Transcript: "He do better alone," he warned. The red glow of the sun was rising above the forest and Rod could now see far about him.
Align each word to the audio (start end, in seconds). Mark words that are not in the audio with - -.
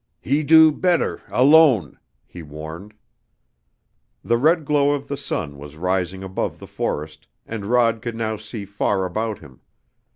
"He 0.19 0.41
do 0.41 0.71
better 0.71 1.21
alone," 1.29 1.99
he 2.25 2.41
warned. 2.41 2.95
The 4.23 4.35
red 4.39 4.65
glow 4.65 4.93
of 4.93 5.07
the 5.07 5.15
sun 5.15 5.59
was 5.59 5.75
rising 5.75 6.23
above 6.23 6.57
the 6.57 6.65
forest 6.65 7.27
and 7.45 7.67
Rod 7.67 8.01
could 8.01 8.15
now 8.15 8.35
see 8.37 8.65
far 8.65 9.05
about 9.05 9.37
him. 9.37 9.61